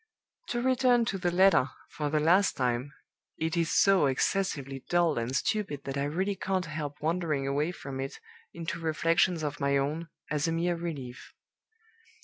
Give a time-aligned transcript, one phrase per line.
[0.47, 2.91] "To return to the letter, for the last time
[3.37, 7.99] it is so excessively dull and stupid that I really can't help wandering away from
[7.99, 8.19] it
[8.51, 11.35] into reflections of my own, as a mere relief.